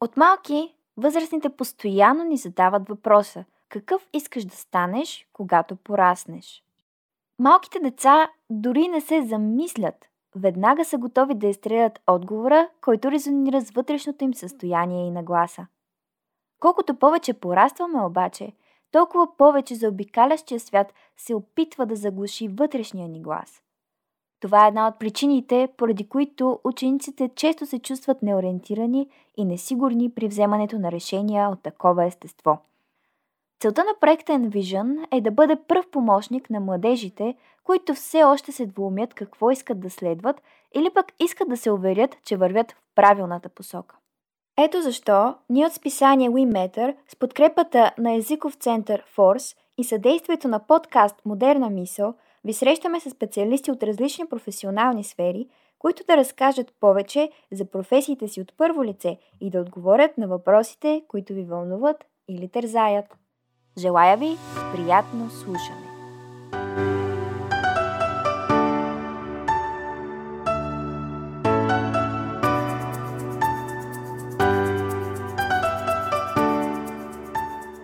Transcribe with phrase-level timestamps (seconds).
[0.00, 6.62] От малки, възрастните постоянно ни задават въпроса какъв искаш да станеш, когато пораснеш.
[7.38, 13.70] Малките деца дори не се замислят, веднага са готови да изстрелят отговора, който резонира с
[13.70, 15.66] вътрешното им състояние и нагласа.
[16.60, 18.52] Колкото повече порастваме обаче,
[18.92, 23.62] толкова повече за обикалящия свят се опитва да заглуши вътрешния ни глас.
[24.40, 30.28] Това е една от причините, поради които учениците често се чувстват неориентирани и несигурни при
[30.28, 32.58] вземането на решения от такова естество.
[33.60, 38.66] Целта на проекта Envision е да бъде пръв помощник на младежите, които все още се
[38.66, 40.42] двумят какво искат да следват
[40.74, 43.96] или пък искат да се уверят, че вървят в правилната посока.
[44.58, 50.58] Ето защо ние от списание WeMatter с подкрепата на езиков център Force и съдействието на
[50.58, 57.30] подкаст Модерна мисъл ви срещаме с специалисти от различни професионални сфери, които да разкажат повече
[57.52, 62.48] за професиите си от първо лице и да отговорят на въпросите, които ви вълнуват или
[62.48, 63.06] тързаят.
[63.78, 64.36] Желая ви
[64.74, 65.89] приятно слушане!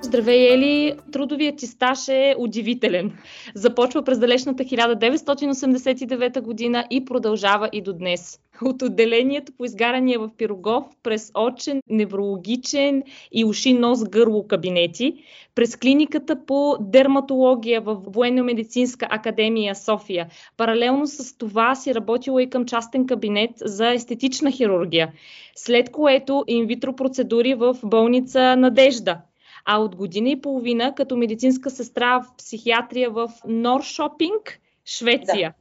[0.06, 0.94] Здравей, Ели!
[1.12, 3.12] Трудовият ти стаж е удивителен.
[3.54, 8.40] Започва през далечната 1989 година и продължава и до днес.
[8.62, 15.14] От отделението по изгарания в Пирогов, през очен, неврологичен и уши, нос, гърло кабинети,
[15.54, 20.26] през клиниката по дерматология в Военно-медицинска академия София.
[20.56, 25.12] Паралелно с това си работила и към частен кабинет за естетична хирургия,
[25.54, 29.18] след което инвитро процедури в болница Надежда–
[29.66, 35.50] а от година и половина като медицинска сестра в психиатрия в Норшопинг, Швеция.
[35.50, 35.54] Да.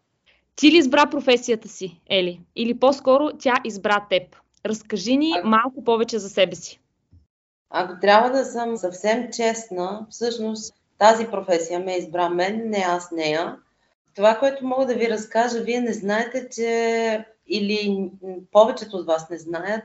[0.55, 2.41] Ти ли избра професията си, Ели?
[2.55, 4.35] Или по-скоро тя избра теб?
[4.65, 5.47] Разкажи ни а...
[5.47, 6.79] малко повече за себе си.
[7.69, 13.57] Ако трябва да съм съвсем честна, всъщност тази професия ме избра мен, не аз нея.
[14.15, 18.09] Това, което мога да ви разкажа, вие не знаете, че или
[18.51, 19.83] повечето от вас не знаят,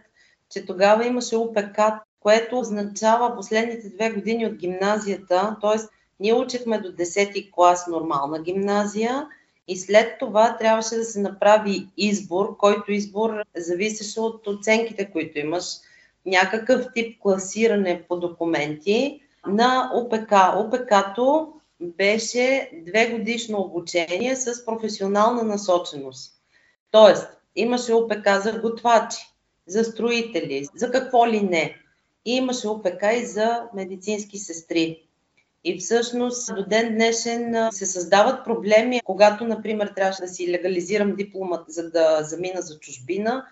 [0.50, 1.80] че тогава имаше УПК,
[2.20, 5.78] което означава последните две години от гимназията, т.е.
[6.20, 9.26] ние учихме до 10 клас нормална гимназия
[9.68, 15.64] и след това трябваше да се направи избор, който избор зависеше от оценките, които имаш,
[16.26, 20.32] някакъв тип класиране по документи на ОПК.
[20.56, 26.32] ОПК-то беше две годишно обучение с професионална насоченост.
[26.90, 29.18] Тоест, имаше ОПК за готвачи,
[29.66, 31.76] за строители, за какво ли не
[32.24, 35.02] и имаше ОПК и за медицински сестри.
[35.64, 41.64] И всъщност до ден днешен се създават проблеми, когато, например, трябваше да си легализирам дипломат,
[41.68, 43.46] за да замина за чужбина.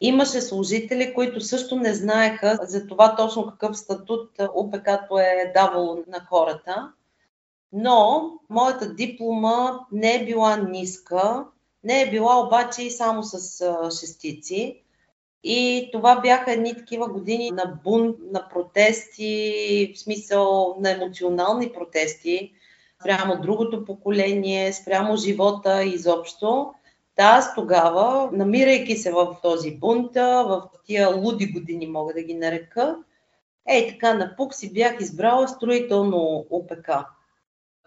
[0.00, 6.20] Имаше служители, които също не знаеха за това точно какъв статут ОПК-то е давало на
[6.28, 6.92] хората.
[7.72, 11.44] Но моята диплома не е била ниска,
[11.84, 13.64] не е била обаче и само с
[14.00, 14.83] шестици.
[15.44, 22.52] И това бяха едни такива години на бунт, на протести, в смисъл на емоционални протести,
[23.00, 26.74] спрямо другото поколение, спрямо живота изобщо.
[27.16, 32.34] Та аз тогава, намирайки се в този бунт, в тия луди години мога да ги
[32.34, 32.96] нарека,
[33.68, 36.90] ей така на пук си бях избрала строително ОПК.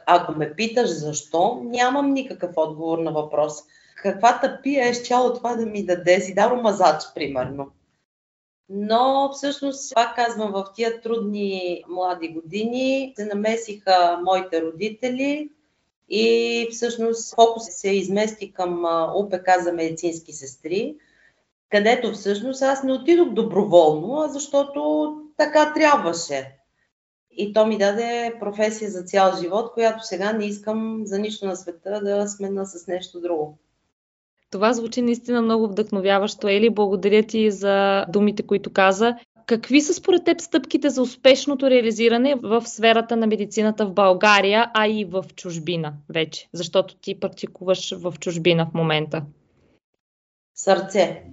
[0.06, 3.54] Ако ме питаш защо, нямам никакъв отговор на въпрос
[3.98, 7.72] каква тъпия е щяло това да ми даде зидаро мазач, примерно.
[8.70, 15.50] Но всъщност, пак казвам, в тия трудни млади години се намесиха моите родители
[16.10, 20.96] и всъщност фокус се измести към ОПК за медицински сестри,
[21.70, 26.58] където всъщност аз не отидох доброволно, а защото така трябваше.
[27.32, 31.56] И то ми даде професия за цял живот, която сега не искам за нищо на
[31.56, 33.58] света да смена с нещо друго.
[34.52, 36.48] Това звучи наистина много вдъхновяващо.
[36.48, 39.16] Ели, благодаря ти за думите, които каза.
[39.46, 44.88] Какви са според теб стъпките за успешното реализиране в сферата на медицината в България, а
[44.88, 46.50] и в чужбина вече?
[46.54, 49.26] Защото ти практикуваш в чужбина в момента.
[50.56, 51.24] Сърце.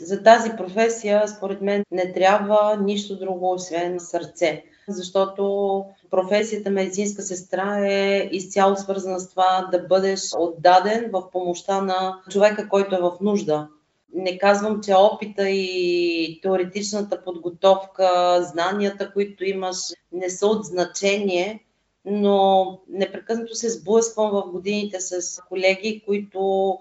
[0.00, 7.88] За тази професия, според мен, не трябва нищо друго, освен сърце защото професията медицинска сестра
[7.88, 13.12] е изцяло свързана с това да бъдеш отдаден в помощта на човека, който е в
[13.20, 13.68] нужда.
[14.14, 19.76] Не казвам, че опита и теоретичната подготовка, знанията, които имаш,
[20.12, 21.64] не са от значение,
[22.04, 26.78] но непрекъснато се сблъсквам в годините с колеги, които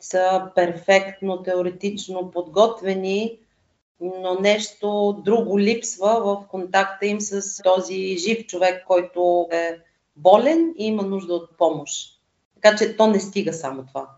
[0.00, 3.38] са перфектно теоретично подготвени,
[4.02, 9.78] но нещо друго липсва в контакта им с този жив човек, който е
[10.16, 12.20] болен и има нужда от помощ.
[12.54, 14.08] Така че то не стига само това.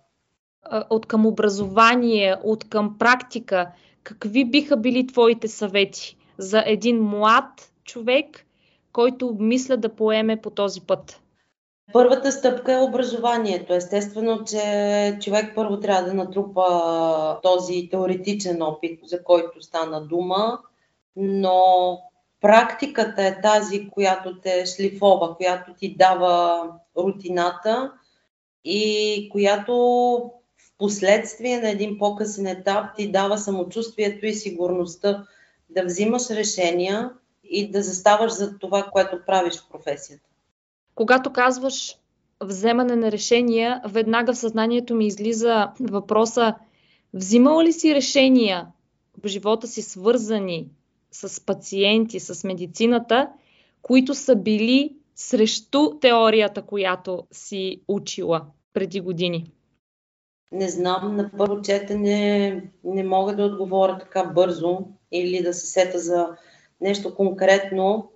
[0.90, 3.70] От към образование, от към практика,
[4.02, 8.46] какви биха били твоите съвети за един млад човек,
[8.92, 11.20] който мисля да поеме по този път?
[11.92, 13.74] Първата стъпка е образованието.
[13.74, 20.58] Естествено, че човек първо трябва да натрупа този теоретичен опит, за който стана дума,
[21.16, 21.98] но
[22.40, 26.62] практиката е тази, която те шлифова, която ти дава
[26.96, 27.92] рутината
[28.64, 29.74] и която
[30.58, 35.26] в последствие на един по-късен етап ти дава самочувствието и сигурността
[35.70, 37.10] да взимаш решения
[37.44, 40.33] и да заставаш за това, което правиш в професията.
[40.94, 41.96] Когато казваш
[42.42, 46.54] вземане на решения, веднага в съзнанието ми излиза въпроса
[47.14, 48.66] взимала ли си решения
[49.24, 50.68] в живота си свързани
[51.12, 53.28] с пациенти, с медицината,
[53.82, 59.52] които са били срещу теорията, която си учила преди години?
[60.52, 64.78] Не знам, на първо четене не мога да отговоря така бързо
[65.12, 66.28] или да се сета за
[66.80, 68.10] нещо конкретно,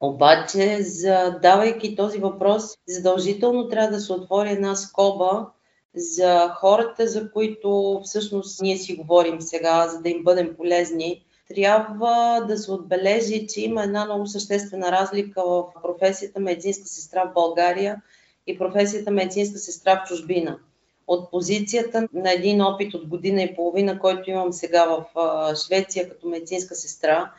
[0.00, 5.46] обаче, задавайки този въпрос, задължително трябва да се отвори една скоба
[5.94, 11.24] за хората, за които всъщност ние си говорим сега, за да им бъдем полезни.
[11.54, 17.34] Трябва да се отбележи, че има една много съществена разлика в професията медицинска сестра в
[17.34, 18.02] България
[18.46, 20.58] и професията медицинска сестра в чужбина.
[21.06, 25.04] От позицията на един опит от година и половина, който имам сега в
[25.66, 27.32] Швеция като медицинска сестра,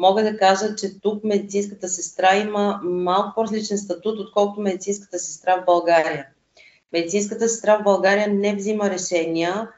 [0.00, 5.64] мога да кажа, че тук медицинската сестра има малко по-различен статут, отколкото медицинската сестра в
[5.64, 6.26] България.
[6.92, 9.68] Медицинската сестра в България не взима решения,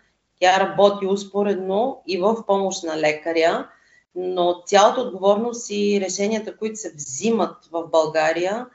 [0.40, 3.68] тя работи успоредно и в помощ на лекаря,
[4.14, 8.66] но цялата отговорност и решенията, които се взимат в България,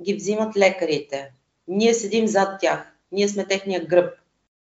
[0.00, 1.32] ги взимат лекарите.
[1.68, 4.14] Ние седим зад тях, ние сме техния гръб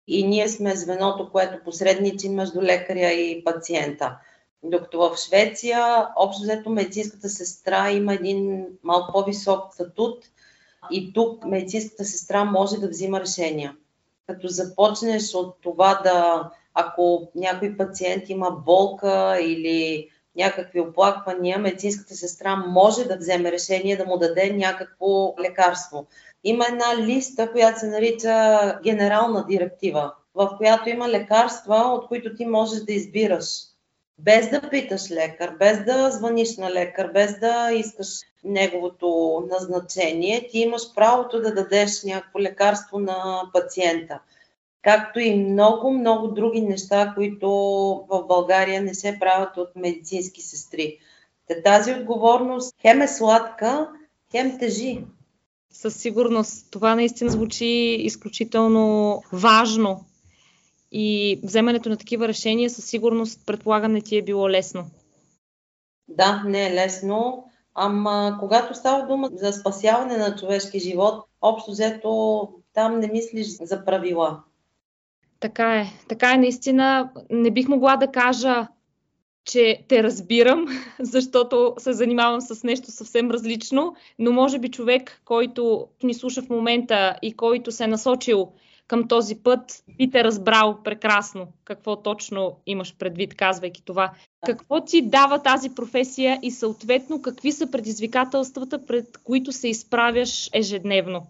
[0.06, 4.18] и ние сме звеното, което посредничи между лекаря и пациента.
[4.66, 10.24] Докато в Швеция, общо взето медицинската сестра има един малко по-висок статут
[10.90, 13.76] и тук медицинската сестра може да взима решения.
[14.26, 22.56] Като започнеш от това да, ако някой пациент има болка или някакви оплаквания, медицинската сестра
[22.56, 26.06] може да вземе решение да му даде някакво лекарство.
[26.44, 32.46] Има една листа, която се нарича генерална директива, в която има лекарства, от които ти
[32.46, 33.73] можеш да избираш
[34.18, 38.08] без да питаш лекар, без да звъниш на лекар, без да искаш
[38.44, 44.20] неговото назначение, ти имаш правото да дадеш някакво лекарство на пациента.
[44.82, 47.48] Както и много, много други неща, които
[48.08, 50.98] в България не се правят от медицински сестри.
[51.64, 53.88] Тази отговорност хем е сладка,
[54.30, 55.04] хем тежи.
[55.70, 56.70] Със сигурност.
[56.70, 60.04] Това наистина звучи изключително важно
[60.96, 64.86] и вземането на такива решения със сигурност предполагам не ти е било лесно.
[66.08, 67.44] Да, не е лесно.
[67.74, 73.84] Ама когато става дума за спасяване на човешки живот, общо взето там не мислиш за
[73.84, 74.42] правила.
[75.40, 75.86] Така е.
[76.08, 77.10] Така е наистина.
[77.30, 78.68] Не бих могла да кажа,
[79.44, 80.66] че те разбирам,
[81.00, 86.48] защото се занимавам с нещо съвсем различно, но може би човек, който ни слуша в
[86.48, 88.52] момента и който се е насочил
[88.88, 94.12] към този път, би те разбрал прекрасно какво точно имаш предвид, казвайки това.
[94.46, 101.26] Какво ти дава тази професия и съответно какви са предизвикателствата, пред които се изправяш ежедневно?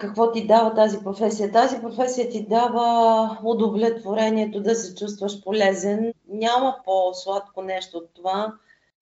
[0.00, 1.52] Какво ти дава тази професия?
[1.52, 6.12] Тази професия ти дава удовлетворението да се чувстваш полезен.
[6.28, 8.52] Няма по-сладко нещо от това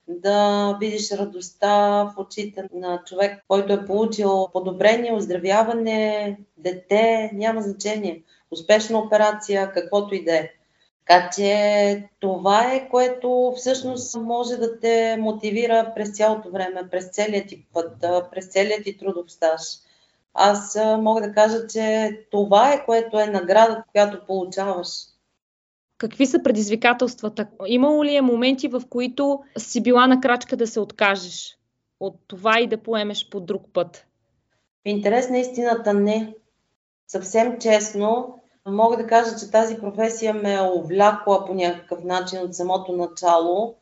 [0.08, 8.22] да видиш радостта в очите на човек, който е получил подобрение, оздравяване, дете, няма значение.
[8.50, 10.50] Успешна операция, каквото и да е.
[11.06, 17.48] Така че това е, което всъщност може да те мотивира през цялото време, през целият
[17.48, 18.00] ти път,
[18.30, 19.62] през целият ти трудов стаж.
[20.34, 24.88] Аз мога да кажа, че това е, което е наградата, която получаваш.
[25.98, 27.46] Какви са предизвикателствата?
[27.66, 31.58] Имало ли е моменти, в които си била на крачка да се откажеш
[32.00, 34.06] от това и да поемеш по друг път?
[34.84, 36.34] В интерес на истината не.
[37.08, 42.54] Съвсем честно, мога да кажа, че тази професия ме е увлякла по някакъв начин от
[42.54, 43.74] самото начало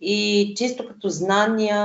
[0.00, 1.76] и чисто като знания,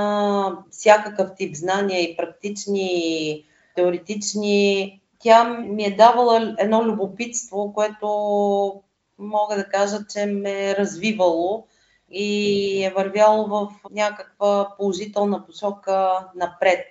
[0.70, 2.90] всякакъв тип знания и практични,
[3.30, 3.44] и
[3.76, 8.82] теоретични, тя ми е давала едно любопитство, което
[9.22, 11.66] мога да кажа, че ме е развивало
[12.10, 16.86] и е вървяло в някаква положителна посока напред.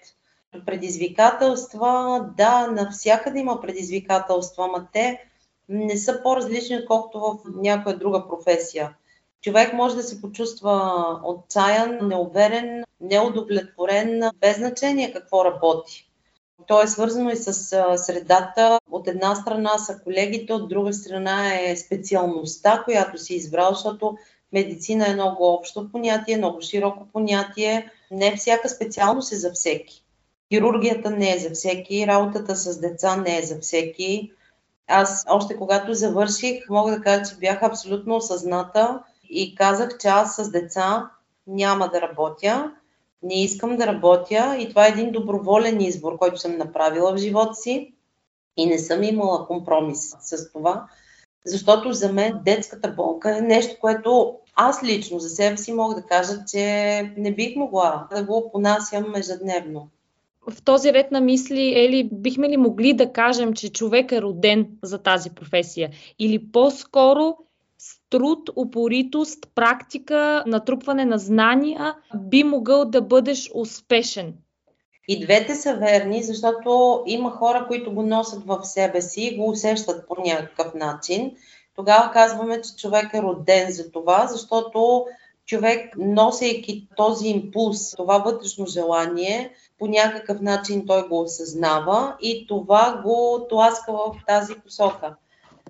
[0.66, 5.24] Предизвикателства, да, навсякъде има предизвикателства, ама те
[5.70, 8.96] не са по-различни, отколкото в някоя друга професия.
[9.42, 16.11] Човек може да се почувства отчаян, неуверен, неудовлетворен, без значение какво работи.
[16.68, 17.54] То е свързано и с
[17.98, 18.80] средата.
[18.92, 24.18] От една страна са колегите, от друга страна е специалността, която си избрал, защото
[24.54, 27.92] медицина е много общо понятие, много широко понятие.
[28.12, 30.04] Не всяка специалност е за всеки.
[30.54, 34.32] Хирургията не е за всеки, работата с деца не е за всеки.
[34.88, 40.36] Аз още когато завърших, мога да кажа, че бях абсолютно осъзната и казах, че аз
[40.36, 41.10] с деца
[41.48, 42.72] няма да работя,
[43.24, 47.56] не искам да работя и това е един доброволен избор, който съм направила в живота
[47.56, 47.94] си
[48.58, 50.86] и не съм имала компромис с това,
[51.46, 56.02] защото за мен детската болка е нещо, което аз лично за себе си мога да
[56.02, 56.64] кажа, че
[57.18, 59.88] не бих могла да го понасям ежедневно.
[60.50, 64.68] В този ред на мисли, Ели, бихме ли могли да кажем, че човек е роден
[64.84, 65.90] за тази професия?
[66.20, 67.38] Или по-скоро
[68.10, 74.34] труд, упоритост, практика, натрупване на знания, би могъл да бъдеш успешен?
[75.08, 79.50] И двете са верни, защото има хора, които го носят в себе си и го
[79.50, 81.32] усещат по някакъв начин.
[81.76, 85.06] Тогава казваме, че човек е роден за това, защото
[85.46, 93.02] човек, носейки този импулс, това вътрешно желание, по някакъв начин той го осъзнава и това
[93.06, 95.16] го тласка в тази посока.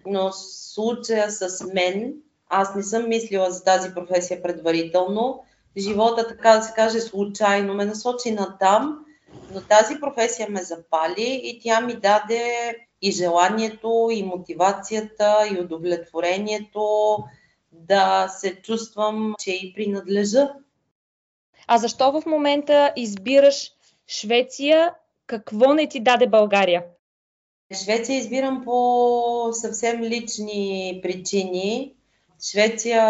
[0.06, 2.14] Но случая с мен,
[2.50, 5.44] аз не съм мислила за тази професия предварително.
[5.78, 9.06] Живота, така да се каже, случайно ме насочи на там,
[9.54, 17.18] но тази професия ме запали и тя ми даде и желанието, и мотивацията, и удовлетворението
[17.72, 20.54] да се чувствам, че и принадлежа.
[21.68, 23.72] А защо в момента избираш
[24.08, 24.94] Швеция?
[25.28, 26.84] Какво не ти даде България?
[27.74, 31.94] Швеция избирам по съвсем лични причини.
[32.52, 33.04] Швеция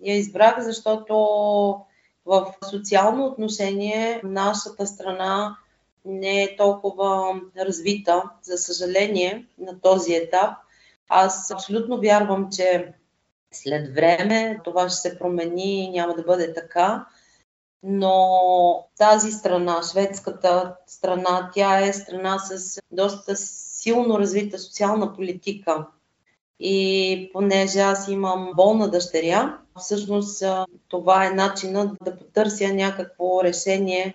[0.00, 1.14] я избрах, защото
[2.26, 5.56] в социално отношение нашата страна
[6.04, 10.54] не е толкова развита, за съжаление, на този етап.
[11.08, 12.92] Аз абсолютно вярвам, че
[13.52, 17.06] след време това ще се промени и няма да бъде така.
[17.82, 23.36] Но тази страна, шведската страна, тя е страна с доста
[23.84, 25.86] силно развита социална политика.
[26.60, 30.44] И понеже аз имам болна дъщеря, всъщност
[30.88, 34.14] това е начинът да потърся някакво решение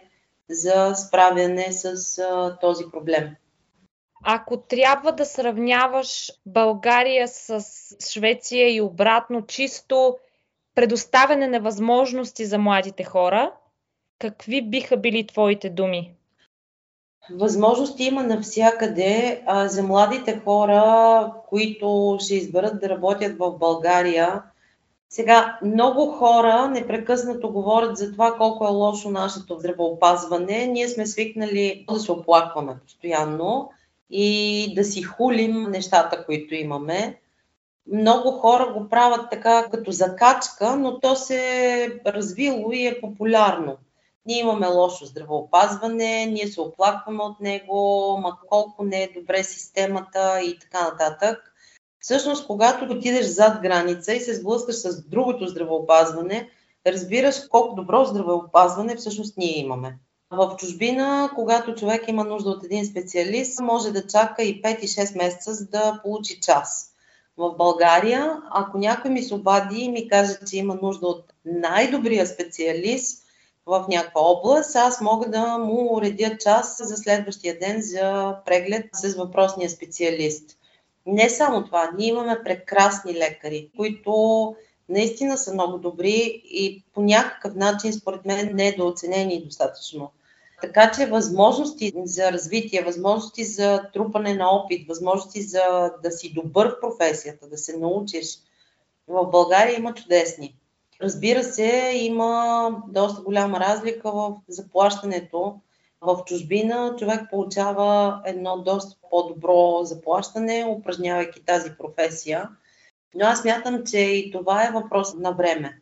[0.49, 2.21] за справяне с
[2.61, 3.35] този проблем.
[4.23, 7.65] Ако трябва да сравняваш България с
[8.11, 10.17] Швеция и обратно, чисто
[10.75, 13.53] предоставяне на възможности за младите хора,
[14.19, 16.18] какви биха били твоите думи?
[17.31, 19.43] Възможности има навсякъде.
[19.45, 24.41] А за младите хора, които ще изберат да работят в България,
[25.09, 30.65] сега много хора непрекъснато говорят за това колко е лошо нашето здравеопазване.
[30.65, 33.69] Ние сме свикнали да се оплакваме постоянно
[34.09, 37.19] и да си хулим нещата, които имаме.
[37.91, 41.37] Много хора го правят така като закачка, но то се
[41.83, 43.77] е развило и е популярно.
[44.29, 50.41] Ние имаме лошо здравеопазване, ние се оплакваме от него, ма колко не е добре системата
[50.41, 51.53] и така нататък.
[51.99, 56.49] Всъщност, когато отидеш зад граница и се сблъскаш с другото здравеопазване,
[56.87, 59.97] разбираш колко добро здравеопазване всъщност ние имаме.
[60.31, 64.87] В чужбина, когато човек има нужда от един специалист, може да чака и 5 и
[64.87, 66.91] 6 месеца, за да получи час.
[67.37, 72.27] В България, ако някой ми се обади и ми каже, че има нужда от най-добрия
[72.27, 73.28] специалист
[73.69, 79.15] в някаква област, аз мога да му уредя час за следващия ден за преглед с
[79.15, 80.57] въпросния специалист.
[81.05, 84.55] Не само това, ние имаме прекрасни лекари, които
[84.89, 90.11] наистина са много добри и по някакъв начин, според мен, не е дооценени достатъчно.
[90.61, 96.67] Така че възможности за развитие, възможности за трупане на опит, възможности за да си добър
[96.67, 98.25] в професията, да се научиш,
[99.07, 100.58] в България има чудесни.
[101.01, 105.55] Разбира се, има доста голяма разлика в заплащането.
[106.01, 112.49] В чужбина човек получава едно доста по-добро заплащане, упражнявайки тази професия.
[113.15, 115.81] Но аз мятам, че и това е въпрос на време.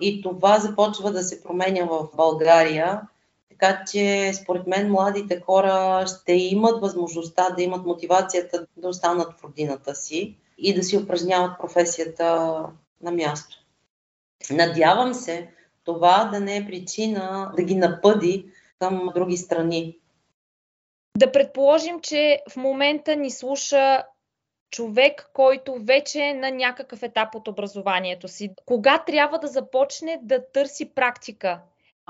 [0.00, 3.00] И това започва да се променя в България
[3.58, 9.44] така че, според мен, младите хора ще имат възможността да имат мотивацията да останат в
[9.44, 12.58] родината си и да си упражняват професията
[13.02, 13.57] на място.
[14.50, 15.48] Надявам се
[15.84, 18.46] това да не е причина да ги напъди
[18.78, 19.98] към други страни.
[21.18, 24.04] Да предположим, че в момента ни слуша
[24.70, 28.50] човек, който вече е на някакъв етап от образованието си.
[28.66, 31.60] Кога трябва да започне да търси практика?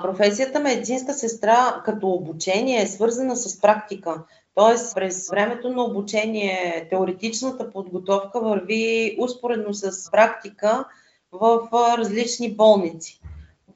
[0.02, 4.25] Професията медицинска сестра като обучение е свързана с практика.
[4.54, 10.85] Тоест, през времето на обучение теоретичната подготовка върви успоредно с практика
[11.32, 11.68] в
[11.99, 13.20] различни болници.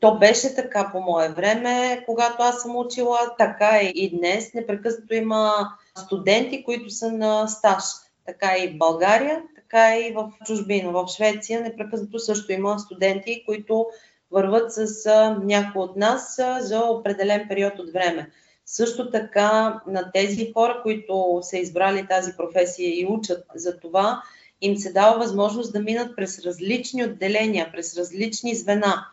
[0.00, 4.54] То беше така по мое време, когато аз съм учила, така е и днес.
[4.54, 5.68] Непрекъснато има
[6.04, 7.84] студенти, които са на стаж.
[8.26, 10.92] Така и в България, така и в чужбина.
[10.92, 13.86] В Швеция непрекъснато също има студенти, които
[14.30, 15.10] върват с
[15.42, 18.30] някои от нас за определен период от време.
[18.66, 24.22] Също така на тези хора, които са избрали тази професия и учат за това,
[24.62, 29.06] им се дава възможност да минат през различни отделения, през различни звена.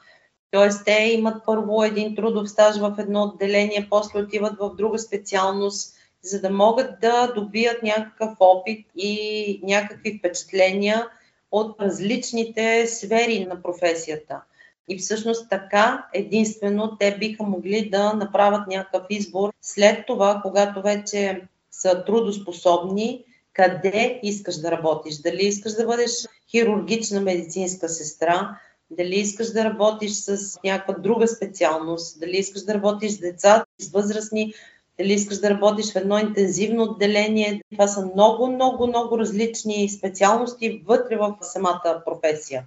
[0.52, 5.96] Тоест, те имат първо един трудов стаж в едно отделение, после отиват в друга специалност,
[6.24, 11.08] за да могат да добият някакъв опит и някакви впечатления
[11.52, 14.42] от различните сфери на професията.
[14.88, 21.42] И всъщност така единствено те биха могли да направят някакъв избор след това, когато вече
[21.72, 23.24] са трудоспособни,
[23.60, 25.18] къде искаш да работиш.
[25.18, 26.12] Дали искаш да бъдеш
[26.52, 28.58] хирургична медицинска сестра,
[28.92, 33.92] дали искаш да работиш с някаква друга специалност, дали искаш да работиш с деца, с
[33.92, 34.54] възрастни,
[34.98, 37.62] дали искаш да работиш в едно интензивно отделение.
[37.72, 42.66] Това са много, много, много различни специалности вътре в самата професия.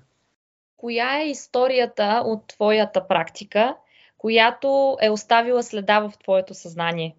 [0.77, 3.77] Коя е историята от твоята практика,
[4.19, 7.15] която е оставила следа в твоето съзнание?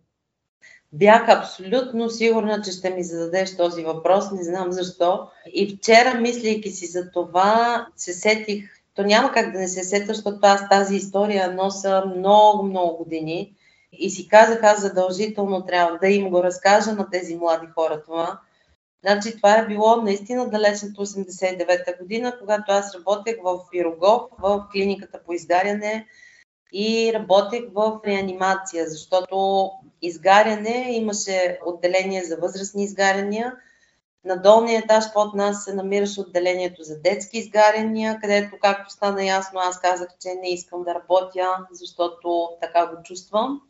[0.95, 5.27] Бях абсолютно сигурна, че ще ми зададеш този въпрос, не знам защо.
[5.53, 10.05] И вчера, мислейки си за това, се сетих, то няма как да не се сета,
[10.07, 13.55] защото аз тази история носа много, много години.
[13.91, 18.39] И си казах, аз задължително трябва да им го разкажа на тези млади хора това.
[19.01, 25.19] Значи това е било наистина далечната 89-та година, когато аз работех в Пирогов, в клиниката
[25.25, 26.07] по изгаряне
[26.73, 29.69] и работех в реанимация, защото
[30.03, 33.55] изгаряне имаше отделение за възрастни изгаряния.
[34.25, 39.59] На долния етаж под нас се намираше отделението за детски изгаряния, където, както стана ясно,
[39.63, 43.61] аз казах, че не искам да работя, защото така го чувствам.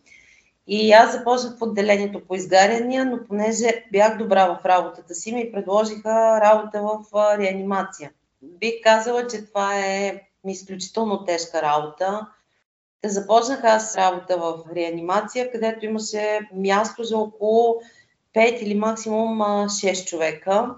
[0.67, 5.51] И аз започнах в отделението по изгаряния, но понеже бях добра в работата си, ми
[5.51, 6.99] предложиха работа в
[7.39, 8.11] реанимация.
[8.41, 12.27] Бих казала, че това е изключително тежка работа.
[13.05, 17.75] Започнах аз работа в реанимация, където имаше място за около
[18.35, 20.75] 5 или максимум 6 човека.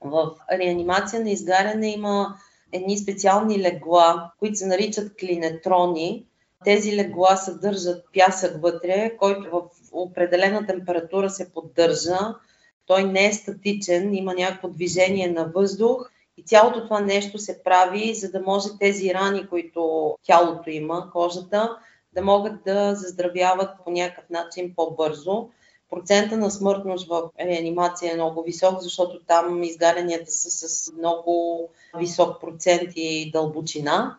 [0.00, 2.36] В реанимация на изгаряне има
[2.72, 6.26] едни специални легла, които се наричат клинетрони.
[6.64, 12.18] Тези легла съдържат пясък вътре, който в определена температура се поддържа.
[12.86, 16.10] Той не е статичен, има някакво движение на въздух
[16.42, 21.76] и цялото това нещо се прави, за да може тези рани, които тялото има, кожата,
[22.14, 25.48] да могат да заздравяват по някакъв начин по-бързо.
[25.90, 32.40] Процента на смъртност в реанимация е много висок, защото там изгарянията са с много висок
[32.40, 34.16] процент и дълбочина.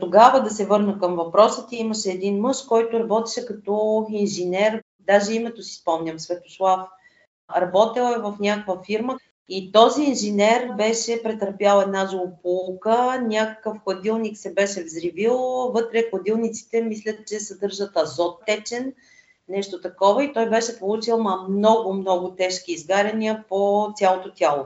[0.00, 5.32] Тогава да се върна към въпроса ти, имаше един мъж, който работеше като инженер, даже
[5.32, 6.80] името си спомням, Светослав.
[7.56, 9.18] Работел е в някаква фирма
[9.52, 15.36] и този инженер беше претърпял една злополука, някакъв хладилник се беше взривил,
[15.74, 18.92] вътре хладилниците мислят, че съдържат азот течен,
[19.48, 24.64] нещо такова и той беше получил много, много тежки изгаряния по цялото тяло.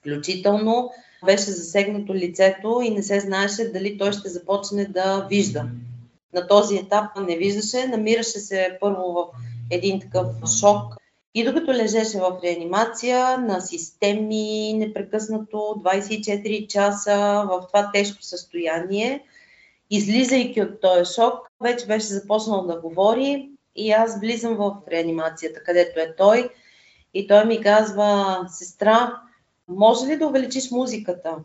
[0.00, 0.90] Включително
[1.24, 5.64] беше засегнато лицето и не се знаеше дали той ще започне да вижда.
[6.34, 9.26] На този етап не виждаше, намираше се първо в
[9.70, 10.26] един такъв
[10.60, 10.99] шок.
[11.34, 19.24] И докато лежеше в реанимация на системи непрекъснато 24 часа в това тежко състояние,
[19.90, 26.00] излизайки от този шок, вече беше започнал да говори и аз влизам в реанимацията, където
[26.00, 26.50] е той.
[27.14, 29.20] И той ми казва, сестра,
[29.68, 31.36] може ли да увеличиш музиката?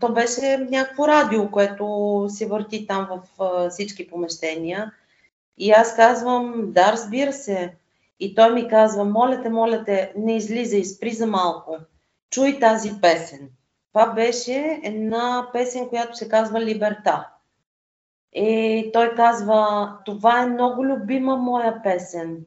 [0.00, 4.92] То беше някакво радио, което се върти там в всички помещения.
[5.58, 7.74] И аз казвам, да, разбира се.
[8.20, 11.76] И той ми казва, моля те, моля те, не излизай, спри за малко.
[12.30, 13.50] Чуй тази песен.
[13.92, 17.28] Това беше една песен, която се казва Либерта.
[18.32, 22.44] И той казва, това е много любима моя песен.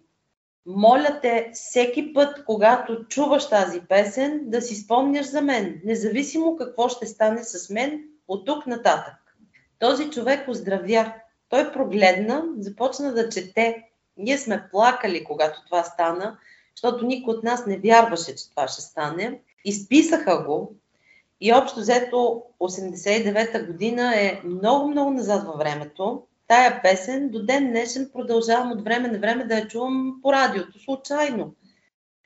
[0.65, 6.89] Моля те, всеки път, когато чуваш тази песен, да си спомняш за мен, независимо какво
[6.89, 9.13] ще стане с мен от тук нататък.
[9.79, 11.13] Този човек оздравя.
[11.49, 13.83] Той прогледна, започна да чете.
[14.17, 16.37] Ние сме плакали, когато това стана,
[16.75, 19.39] защото никой от нас не вярваше, че това ще стане.
[19.65, 20.75] Изписаха го
[21.41, 26.23] и общо взето 89-та година е много-много назад във времето.
[26.47, 30.79] Тая песен до ден днешен продължавам от време на време да я чувам по радиото,
[30.79, 31.53] случайно.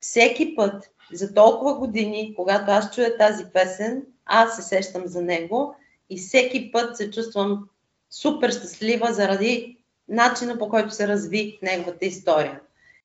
[0.01, 5.75] Всеки път, за толкова години, когато аз чуя тази песен, аз се сещам за него
[6.09, 7.69] и всеки път се чувствам
[8.09, 9.78] супер щастлива заради
[10.09, 12.61] начина по който се разви неговата история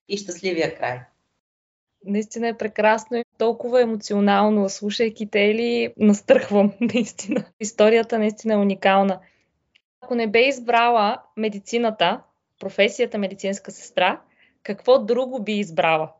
[0.08, 1.00] и щастливия край.
[2.06, 7.44] Наистина е прекрасно и толкова емоционално, слушайки те или настърхвам, наистина.
[7.60, 9.20] Историята наистина е уникална.
[10.00, 12.20] Ако не бе избрала медицината,
[12.60, 14.20] професията медицинска сестра,
[14.62, 16.12] какво друго би избрала?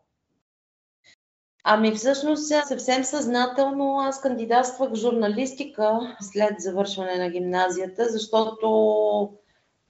[1.64, 9.38] Ами всъщност съвсем съзнателно аз кандидатствах журналистика след завършване на гимназията, защото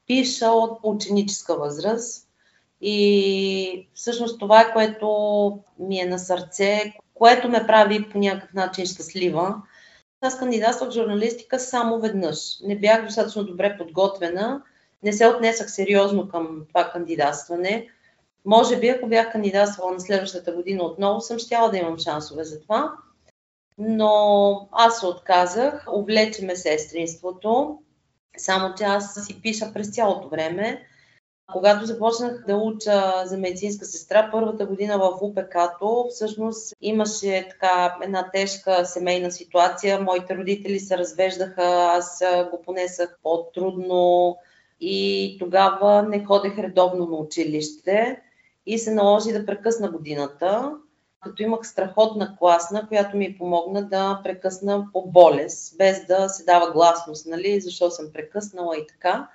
[0.06, 2.28] пиша от ученическа възраст
[2.80, 8.86] и всъщност това е което ми е на сърце, което ме прави по някакъв начин
[8.86, 9.62] щастлива.
[10.20, 12.60] Аз кандидатствах журналистика само веднъж.
[12.62, 14.62] Не бях достатъчно добре подготвена,
[15.02, 17.88] не се отнесах сериозно към това кандидатстване.
[18.44, 22.60] Може би, ако бях кандидатствала на следващата година отново, съм щяла да имам шансове за
[22.60, 22.92] това.
[23.78, 27.78] Но аз се отказах, увлече ме сестринството,
[28.36, 30.82] само че аз си пиша през цялото време.
[31.52, 38.30] Когато започнах да уча за медицинска сестра, първата година в УПК-то, всъщност имаше така една
[38.30, 40.00] тежка семейна ситуация.
[40.00, 41.64] Моите родители се развеждаха,
[41.96, 44.36] аз го понесах по-трудно
[44.80, 48.20] и тогава не ходех редовно на училище
[48.66, 50.72] и се наложи да прекъсна годината,
[51.24, 56.72] като имах страхотна класна, която ми помогна да прекъсна по болест, без да се дава
[56.72, 59.28] гласност, нали, защо съм прекъснала и така.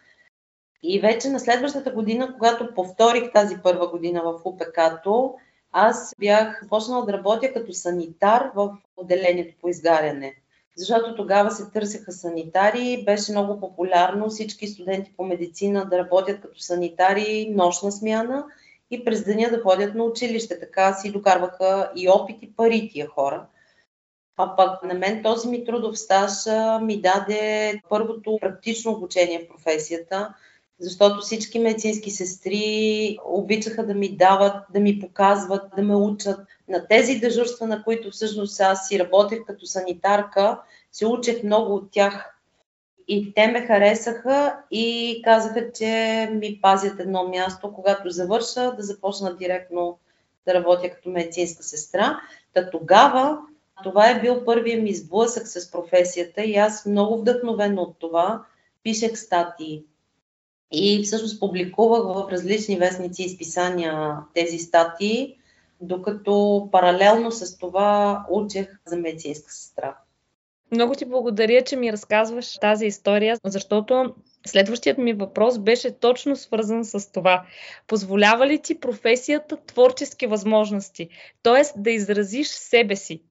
[0.83, 5.35] И вече на следващата година, когато повторих тази първа година в УПК-то,
[5.71, 10.35] аз бях почнала да работя като санитар в отделението по изгаряне.
[10.75, 16.59] Защото тогава се търсеха санитари, беше много популярно всички студенти по медицина да работят като
[16.59, 18.45] санитари нощна смяна
[18.91, 20.59] и през деня да ходят на училище.
[20.59, 23.45] Така си докарваха и опит и пари тия хора.
[24.37, 26.31] А пък на мен този ми трудов стаж
[26.81, 30.33] ми даде първото практично обучение в професията,
[30.79, 36.39] защото всички медицински сестри обичаха да ми дават, да ми показват, да ме учат.
[36.67, 41.91] На тези дежурства, на които всъщност аз си работех като санитарка, се учех много от
[41.91, 42.38] тях.
[43.11, 49.35] И те ме харесаха и казаха, че ми пазят едно място, когато завърша, да започна
[49.35, 49.99] директно
[50.47, 52.19] да работя като медицинска сестра.
[52.53, 53.37] Та тогава
[53.83, 58.43] това е бил първият ми сблъсък с професията и аз много вдъхновена от това
[58.83, 59.83] пишех статии.
[60.71, 65.37] И всъщност публикувах в различни вестници и списания тези статии,
[65.81, 69.95] докато паралелно с това учех за медицинска сестра.
[70.71, 74.15] Много ти благодаря, че ми разказваш тази история, защото
[74.47, 77.45] следващият ми въпрос беше точно свързан с това.
[77.87, 81.09] Позволява ли ти професията творчески възможности?
[81.43, 83.23] Тоест да изразиш себе си?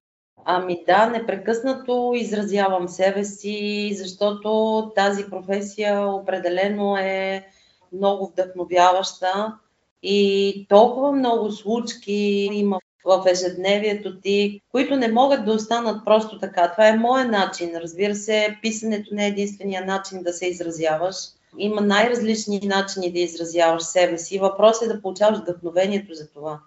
[0.44, 7.46] Ами да, непрекъснато изразявам себе си, защото тази професия определено е
[7.92, 9.58] много вдъхновяваща
[10.02, 16.70] и толкова много случки има в ежедневието ти, които не могат да останат просто така.
[16.72, 17.76] Това е моят начин.
[17.76, 21.16] Разбира се, писането не е единствения начин да се изразяваш.
[21.58, 24.38] Има най-различни начини да изразяваш себе си.
[24.38, 26.60] Въпросът е да получаваш вдъхновението за това.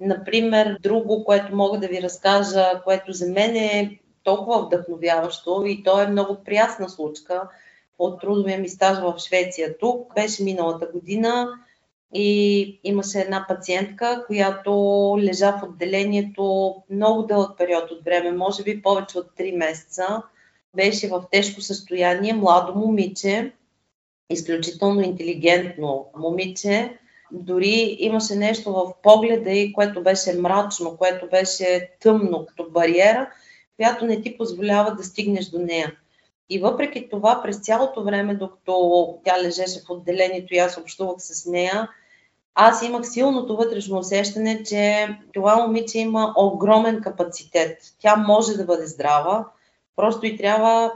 [0.00, 6.00] Например, друго, което мога да ви разкажа, което за мен е толкова вдъхновяващо и то
[6.02, 7.48] е много приятна случка
[7.98, 9.78] от трудовия ми стаж в Швеция.
[9.78, 11.48] Тук беше миналата година
[12.14, 14.72] и имаше една пациентка, която
[15.20, 20.22] лежа в отделението много дълъг период от време, може би повече от 3 месеца.
[20.76, 23.52] Беше в тежко състояние, младо момиче,
[24.30, 26.98] изключително интелигентно момиче.
[27.32, 33.30] Дори имаше нещо в погледа и което беше мрачно, което беше тъмно като бариера,
[33.76, 35.96] която не ти позволява да стигнеш до нея.
[36.50, 41.46] И въпреки това, през цялото време, докато тя лежеше в отделението и аз общувах с
[41.46, 41.88] нея,
[42.54, 47.78] аз имах силното вътрешно усещане, че това момиче има огромен капацитет.
[47.98, 49.46] Тя може да бъде здрава,
[49.96, 50.92] просто и трябва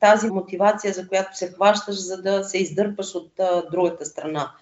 [0.00, 4.52] тази мотивация, за която се хващаш, за да се издърпаш от а, другата страна.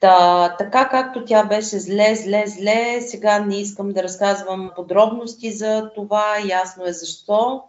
[0.00, 5.90] Та, така както тя беше зле, зле, зле, сега не искам да разказвам подробности за
[5.94, 7.62] това, ясно е защо.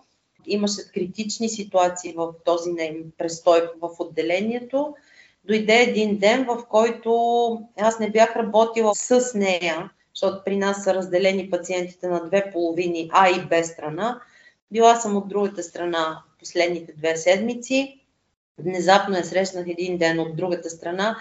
[0.45, 2.71] имаше критични ситуации в този
[3.17, 4.95] престой в отделението.
[5.43, 7.12] Дойде един ден, в който
[7.80, 13.10] аз не бях работила с нея, защото при нас са разделени пациентите на две половини,
[13.13, 14.21] А и Б страна.
[14.71, 17.99] Била съм от другата страна последните две седмици.
[18.58, 21.17] Внезапно я срещнах един ден от другата страна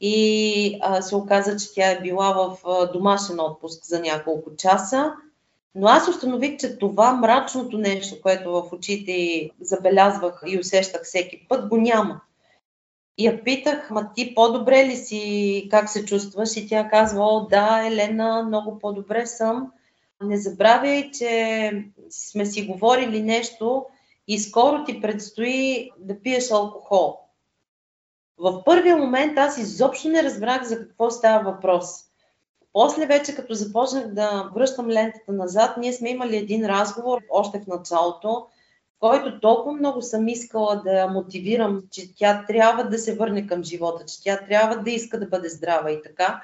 [0.00, 5.12] и а, се оказа, че тя е била в а, домашен отпуск за няколко часа.
[5.74, 11.68] Но аз установих, че това мрачното нещо, което в очите забелязвах и усещах всеки път,
[11.68, 12.20] го няма.
[13.18, 16.56] Я питах, ма ти по-добре ли си, как се чувстваш?
[16.56, 19.72] И тя казва, о да, Елена, много по-добре съм.
[20.22, 21.72] Не забравяй, че
[22.10, 23.86] сме си говорили нещо
[24.28, 27.18] и скоро ти предстои да пиеш алкохол.
[28.38, 31.86] В първия момент аз изобщо не разбрах за какво става въпрос.
[32.72, 37.66] После вече, като започнах да връщам лентата назад, ние сме имали един разговор още в
[37.66, 38.46] началото,
[39.00, 44.04] който толкова много съм искала да мотивирам, че тя трябва да се върне към живота,
[44.04, 46.42] че тя трябва да иска да бъде здрава и така,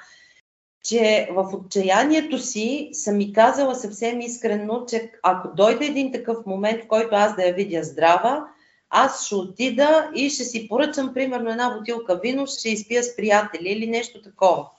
[0.83, 6.83] че в отчаянието си съм ми казала съвсем искрено, че ако дойде един такъв момент,
[6.83, 8.47] в който аз да я видя здрава,
[8.89, 13.69] аз ще отида и ще си поръчам примерно една бутилка вино, ще изпия с приятели
[13.69, 14.69] или нещо такова.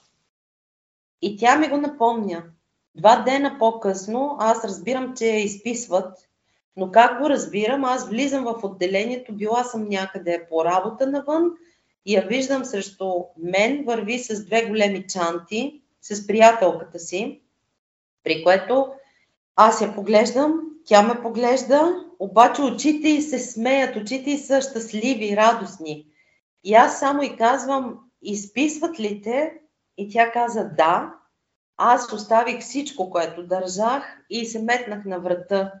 [1.21, 2.43] И тя ми го напомня.
[2.95, 6.26] Два дена по-късно аз разбирам, че изписват
[6.77, 7.85] но как го разбирам?
[7.85, 11.51] Аз влизам в отделението, била съм някъде по работа навън
[12.05, 17.41] и я виждам срещу мен, върви с две големи чанти, с приятелката си,
[18.23, 18.87] при което
[19.55, 25.37] аз я поглеждам, тя ме поглежда, обаче очите й се смеят, очите й са щастливи,
[25.37, 26.05] радостни.
[26.63, 29.53] И аз само и казвам, изписват ли те?
[29.97, 31.13] И тя каза да.
[31.77, 35.73] Аз оставих всичко, което държах и се метнах на врата.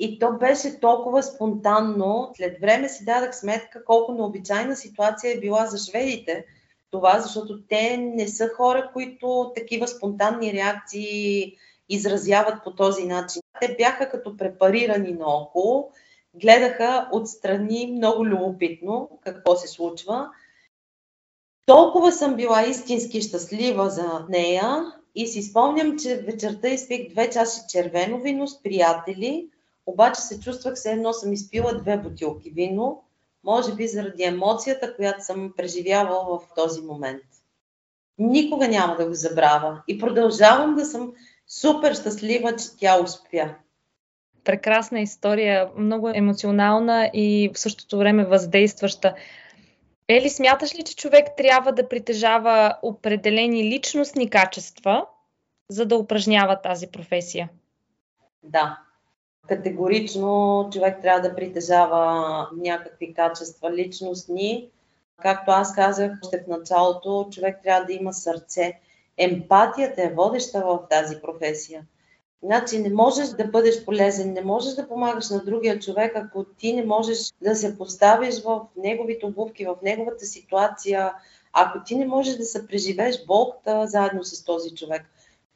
[0.00, 2.30] И то беше толкова спонтанно.
[2.36, 6.46] След време си дадах сметка колко необичайна ситуация е била за шведите.
[6.90, 11.56] Това, защото те не са хора, които такива спонтанни реакции
[11.88, 13.42] изразяват по този начин.
[13.60, 15.90] Те бяха като препарирани наоколо,
[16.34, 20.30] гледаха отстрани много любопитно какво се случва.
[21.66, 27.60] Толкова съм била истински щастлива за нея и си спомням, че вечерта изпих две чаши
[27.68, 29.48] червено вино с приятели–
[29.86, 33.04] обаче се чувствах все едно съм изпила две бутилки вино,
[33.44, 37.22] може би заради емоцията, която съм преживявала в този момент.
[38.18, 41.12] Никога няма да го забравя и продължавам да съм
[41.46, 43.54] супер щастлива, че тя успя.
[44.44, 49.14] Прекрасна история, много емоционална и в същото време въздействаща.
[50.08, 55.06] Ели, смяташ ли, че човек трябва да притежава определени личностни качества,
[55.68, 57.48] за да упражнява тази професия?
[58.42, 58.78] Да,
[59.48, 64.70] Категорично човек трябва да притежава някакви качества личностни.
[65.22, 68.80] Както аз казах още в началото, човек трябва да има сърце.
[69.18, 71.86] Емпатията е водеща в тази професия.
[72.42, 76.72] Значи не можеш да бъдеш полезен, не можеш да помагаш на другия човек, ако ти
[76.72, 81.12] не можеш да се поставиш в неговите обувки, в неговата ситуация,
[81.52, 85.02] ако ти не можеш да се преживееш болката заедно с този човек.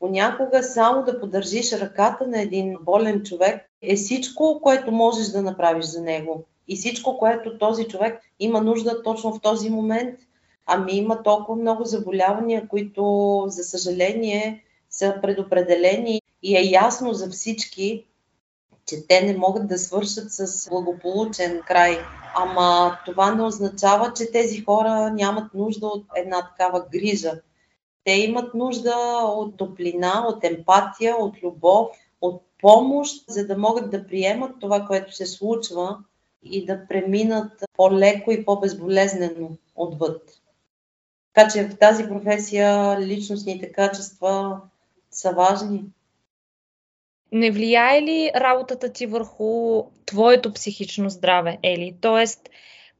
[0.00, 5.84] Понякога само да поддържиш ръката на един болен човек е всичко, което можеш да направиш
[5.84, 6.44] за него.
[6.68, 10.20] И всичко, което този човек има нужда точно в този момент.
[10.66, 18.04] Ами има толкова много заболявания, които, за съжаление, са предопределени и е ясно за всички,
[18.86, 21.98] че те не могат да свършат с благополучен край.
[22.34, 27.32] Ама това не означава, че тези хора нямат нужда от една такава грижа.
[28.06, 31.88] Те имат нужда от топлина, от емпатия, от любов,
[32.20, 35.98] от помощ, за да могат да приемат това, което се случва
[36.42, 40.22] и да преминат по-леко и по-безболезнено отвъд.
[41.34, 44.60] Така че в тази професия личностните качества
[45.10, 45.84] са важни.
[47.32, 51.96] Не влияе ли работата ти върху твоето психично здраве, Ели?
[52.00, 52.48] Тоест,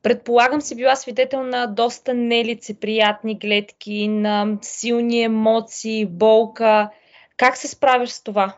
[0.02, 6.90] предполагам си била свидетел на доста нелицеприятни гледки, на силни емоции, болка.
[7.36, 8.56] Как се справяш с това?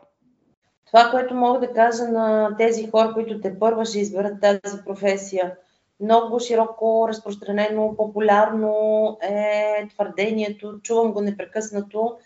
[0.86, 5.54] Това, което мога да кажа на тези хора, които те първа ще изберат тази професия,
[6.00, 12.16] много широко разпространено, популярно е твърдението, чувам го непрекъснато,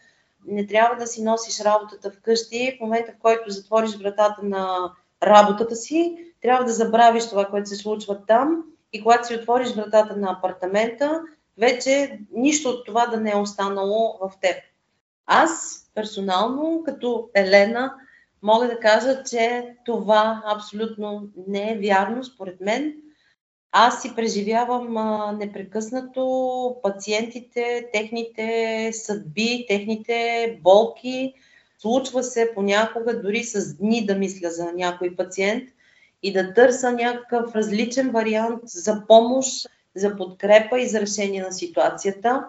[0.46, 2.76] не трябва да си носиш работата вкъщи.
[2.78, 7.76] В момента, в който затвориш вратата на работата си, трябва да забравиш това, което се
[7.76, 11.22] случва там и когато си отвориш вратата на апартамента,
[11.58, 14.56] вече нищо от това да не е останало в теб.
[15.26, 17.94] Аз персонално, като Елена,
[18.42, 22.94] мога да кажа, че това абсолютно не е вярно според мен.
[23.72, 31.34] Аз си преживявам а, непрекъснато пациентите, техните съдби, техните болки.
[31.78, 35.68] Случва се понякога дори с дни да мисля за някой пациент
[36.22, 42.46] и да търся някакъв различен вариант за помощ, за подкрепа и за решение на ситуацията.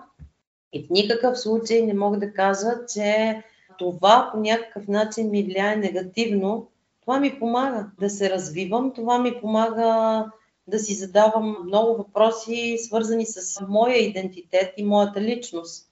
[0.74, 3.42] И в никакъв случай не мога да кажа, че
[3.78, 6.68] това по някакъв начин ми влияе негативно.
[7.02, 10.26] Това ми помага да се развивам, това ми помага
[10.68, 15.90] да си задавам много въпроси, свързани с моя идентитет и моята личност.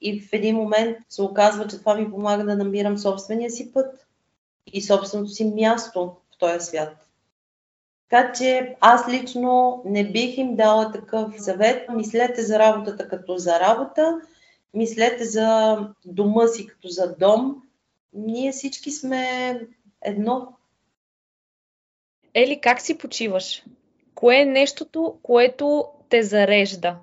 [0.00, 4.06] И в един момент се оказва, че това ми помага да намирам собствения си път
[4.66, 7.04] и собственото си място в този свят.
[8.14, 11.88] Така че аз лично не бих им дала такъв съвет.
[11.88, 14.20] Мислете за работата като за работа,
[14.74, 17.62] мислете за дома си като за дом.
[18.12, 19.60] Ние всички сме
[20.02, 20.48] едно.
[22.34, 23.64] Ели, как си почиваш?
[24.14, 26.96] Кое е нещото, което те зарежда?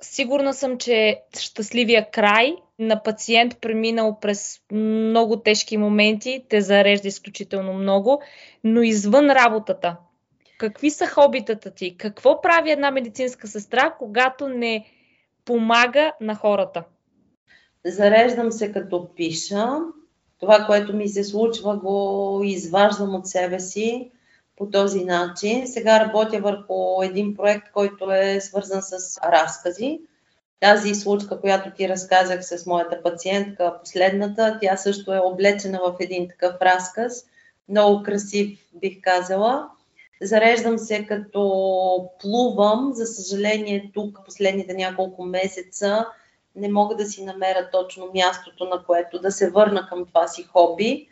[0.00, 7.72] Сигурна съм, че щастливия край на пациент, преминал през много тежки моменти, те зарежда изключително
[7.72, 8.22] много,
[8.64, 9.96] но извън работата.
[10.60, 11.96] Какви са хобитата ти?
[11.96, 14.86] Какво прави една медицинска сестра, когато не
[15.44, 16.84] помага на хората?
[17.84, 19.66] Зареждам се като пиша.
[20.40, 24.10] Това, което ми се случва, го изваждам от себе си
[24.56, 25.66] по този начин.
[25.66, 30.00] Сега работя върху един проект, който е свързан с разкази.
[30.60, 36.28] Тази случка, която ти разказах с моята пациентка, последната, тя също е облечена в един
[36.28, 37.24] такъв разказ.
[37.68, 39.68] Много красив, бих казала.
[40.22, 42.90] Зареждам се като плувам.
[42.92, 46.06] За съжаление, тук последните няколко месеца
[46.56, 50.42] не мога да си намеря точно мястото, на което да се върна към това си
[50.42, 51.08] хоби.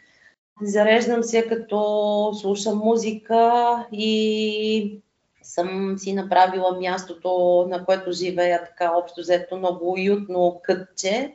[0.62, 5.00] Зареждам се като слушам музика и
[5.42, 11.34] съм си направила мястото, на което живея така общо взето много уютно кътче.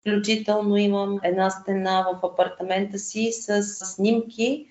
[0.00, 4.66] Включително имам една стена в апартамента си с снимки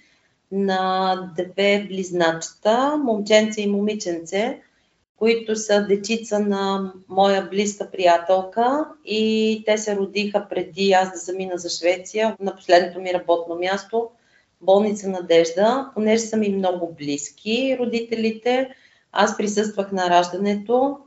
[0.54, 4.62] на две близначета, момченце и момиченце,
[5.18, 11.58] които са дечица на моя близка приятелка и те се родиха преди аз да замина
[11.58, 14.10] за Швеция на последното ми работно място,
[14.62, 18.70] болница Надежда, понеже са ми много близки родителите.
[19.12, 20.98] Аз присъствах на раждането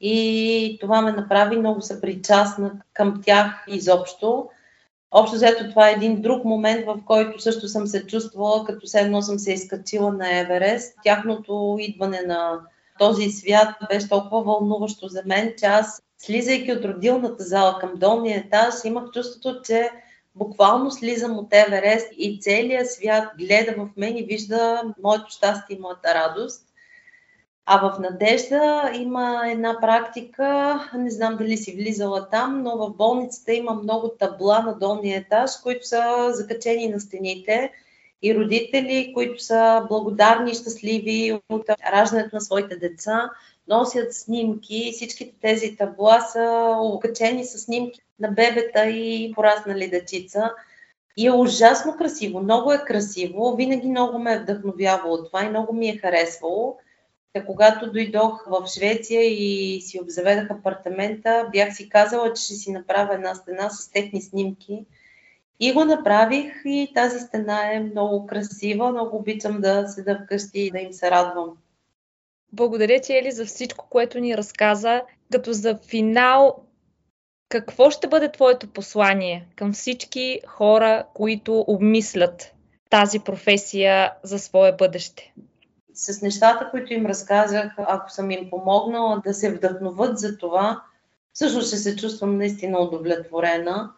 [0.00, 4.48] и това ме направи много съпричастна към тях изобщо.
[5.16, 9.00] Общо взето това е един друг момент, в който също съм се чувствала, като все
[9.00, 10.98] едно съм се изкачила на Еверест.
[11.04, 12.60] Тяхното идване на
[12.98, 18.38] този свят беше толкова вълнуващо за мен, че аз, слизайки от родилната зала към долния
[18.38, 19.90] етаж, имах чувството, че
[20.34, 25.80] буквално слизам от Еверест и целият свят гледа в мен и вижда моето щастие и
[25.80, 26.66] моята радост.
[27.66, 33.52] А в Надежда има една практика, не знам дали си влизала там, но в болницата
[33.52, 37.72] има много табла на долния етаж, които са закачени на стените
[38.22, 43.30] и родители, които са благодарни и щастливи от раждането на своите деца,
[43.68, 44.90] носят снимки.
[44.92, 50.50] Всичките тези табла са окачени с снимки на бебета и пораснали дечица.
[51.16, 55.72] И е ужасно красиво, много е красиво, винаги много ме е вдъхновявало това и много
[55.72, 56.78] ми е харесвало.
[57.46, 63.14] Когато дойдох в Швеция и си обзаведах апартамента, бях си казала, че ще си направя
[63.14, 64.84] една стена с техни снимки
[65.60, 68.90] и го направих и тази стена е много красива.
[68.90, 71.56] Много обичам да седа вкъщи и да им се радвам.
[72.52, 75.02] Благодаря ти, Ели, за всичко, което ни разказа.
[75.32, 76.56] Като за финал,
[77.48, 82.54] какво ще бъде твоето послание към всички хора, които обмислят
[82.90, 85.32] тази професия за свое бъдеще?
[85.94, 90.82] С нещата, които им разказах, ако съм им помогнала да се вдъхноват за това,
[91.32, 93.90] всъщност ще се чувствам наистина удовлетворена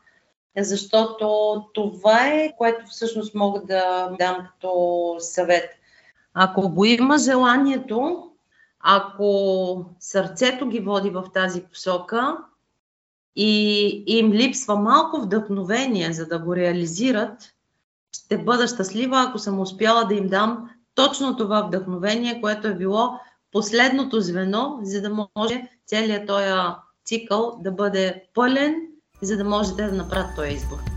[0.58, 5.70] защото това е, което всъщност мога да дам като съвет.
[6.34, 8.30] Ако го има желанието,
[8.80, 12.36] ако сърцето ги води в тази посока
[13.36, 17.52] и им липсва малко вдъхновение, за да го реализират,
[18.12, 23.20] ще бъда щастлива, ако съм успяла да им дам точно това вдъхновение, което е било
[23.52, 26.52] последното звено, за да може целият този
[27.04, 28.74] цикъл да бъде пълен
[29.22, 30.95] за да можете да направят този избор.